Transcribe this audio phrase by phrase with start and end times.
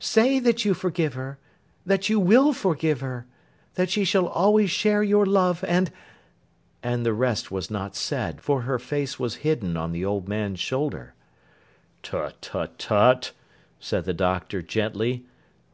[0.00, 1.38] Say that you forgive her.
[1.86, 3.24] That you will forgive her.
[3.76, 5.90] That she shall always share your love, and—,'
[6.82, 10.60] and the rest was not said, for her face was hidden on the old man's
[10.60, 11.14] shoulder.
[12.02, 13.32] 'Tut, tut, tut,'
[13.80, 15.24] said the Doctor gently.